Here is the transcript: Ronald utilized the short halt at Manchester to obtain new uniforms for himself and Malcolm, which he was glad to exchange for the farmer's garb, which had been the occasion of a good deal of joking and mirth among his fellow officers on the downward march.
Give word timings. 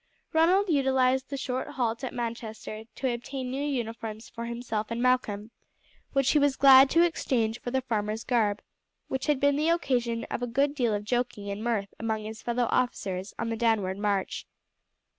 Ronald 0.33 0.67
utilized 0.67 1.29
the 1.29 1.37
short 1.37 1.67
halt 1.67 2.03
at 2.03 2.11
Manchester 2.11 2.85
to 2.95 3.13
obtain 3.13 3.51
new 3.51 3.61
uniforms 3.63 4.29
for 4.29 4.45
himself 4.45 4.89
and 4.89 4.99
Malcolm, 4.99 5.51
which 6.13 6.31
he 6.31 6.39
was 6.39 6.55
glad 6.55 6.89
to 6.89 7.03
exchange 7.05 7.59
for 7.61 7.69
the 7.69 7.81
farmer's 7.81 8.23
garb, 8.23 8.63
which 9.09 9.27
had 9.27 9.39
been 9.39 9.57
the 9.57 9.69
occasion 9.69 10.23
of 10.31 10.41
a 10.41 10.47
good 10.47 10.73
deal 10.73 10.95
of 10.95 11.03
joking 11.05 11.51
and 11.51 11.63
mirth 11.63 11.93
among 11.99 12.23
his 12.23 12.41
fellow 12.41 12.65
officers 12.71 13.35
on 13.37 13.49
the 13.49 13.55
downward 13.55 13.99
march. 13.99 14.47